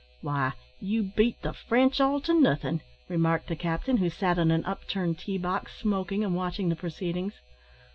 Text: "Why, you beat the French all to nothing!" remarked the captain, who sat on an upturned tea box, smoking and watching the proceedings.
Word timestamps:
"Why, 0.21 0.53
you 0.79 1.03
beat 1.15 1.39
the 1.43 1.53
French 1.53 2.01
all 2.01 2.19
to 2.21 2.33
nothing!" 2.33 2.81
remarked 3.07 3.49
the 3.49 3.55
captain, 3.55 3.97
who 3.97 4.09
sat 4.09 4.39
on 4.39 4.49
an 4.49 4.65
upturned 4.65 5.19
tea 5.19 5.37
box, 5.37 5.77
smoking 5.79 6.23
and 6.23 6.33
watching 6.35 6.69
the 6.69 6.75
proceedings. 6.75 7.33